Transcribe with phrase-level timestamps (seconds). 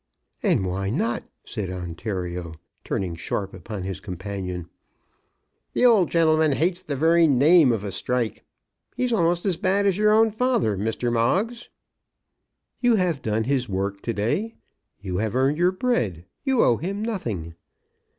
[0.41, 4.67] "And why not?" said Ontario, turning sharp upon his companion.
[5.73, 8.43] "The old gen'leman hates the very name of a strike.
[8.95, 11.13] He's a'most as bad as your own father, Mr.
[11.13, 11.69] Moggs."
[12.79, 14.55] "You have done his work to day.
[15.01, 16.25] You have earned your bread.
[16.43, 17.53] You owe him nothing."